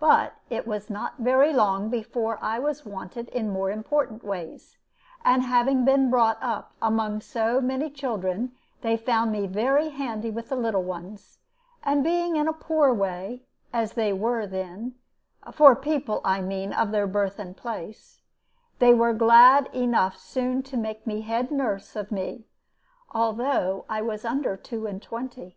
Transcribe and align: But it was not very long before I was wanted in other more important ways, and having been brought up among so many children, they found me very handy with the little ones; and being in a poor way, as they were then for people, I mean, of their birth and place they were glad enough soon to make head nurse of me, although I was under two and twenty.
But 0.00 0.32
it 0.50 0.66
was 0.66 0.90
not 0.90 1.18
very 1.18 1.52
long 1.52 1.88
before 1.88 2.40
I 2.42 2.58
was 2.58 2.84
wanted 2.84 3.28
in 3.28 3.44
other 3.44 3.52
more 3.52 3.70
important 3.70 4.24
ways, 4.24 4.76
and 5.24 5.44
having 5.44 5.84
been 5.84 6.10
brought 6.10 6.36
up 6.42 6.72
among 6.82 7.20
so 7.20 7.60
many 7.60 7.88
children, 7.88 8.56
they 8.80 8.96
found 8.96 9.30
me 9.30 9.46
very 9.46 9.90
handy 9.90 10.32
with 10.32 10.48
the 10.48 10.56
little 10.56 10.82
ones; 10.82 11.38
and 11.84 12.02
being 12.02 12.34
in 12.34 12.48
a 12.48 12.52
poor 12.52 12.92
way, 12.92 13.44
as 13.72 13.92
they 13.92 14.12
were 14.12 14.48
then 14.48 14.96
for 15.52 15.76
people, 15.76 16.20
I 16.24 16.40
mean, 16.40 16.72
of 16.72 16.90
their 16.90 17.06
birth 17.06 17.38
and 17.38 17.56
place 17.56 18.20
they 18.80 18.92
were 18.92 19.12
glad 19.14 19.70
enough 19.72 20.16
soon 20.16 20.64
to 20.64 20.76
make 20.76 21.04
head 21.04 21.52
nurse 21.52 21.94
of 21.94 22.10
me, 22.10 22.48
although 23.12 23.84
I 23.88 24.02
was 24.02 24.24
under 24.24 24.56
two 24.56 24.86
and 24.88 25.00
twenty. 25.00 25.56